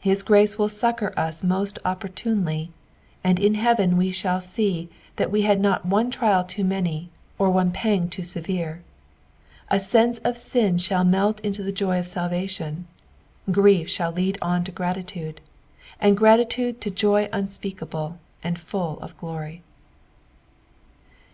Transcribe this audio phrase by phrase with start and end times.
[0.00, 2.70] His grace will succour us most opportunely,
[3.22, 7.50] and la heaven we shall see thst we bad not one trial too many, or
[7.50, 8.82] one P&i>S ^o*^ leven.
[9.68, 12.84] A sense of sin ahall melt into the joy of aalvation;
[13.50, 15.42] grief ahall lead on to gratitude,
[16.02, 19.60] uid gratitude to joy unspeakable and full of glory.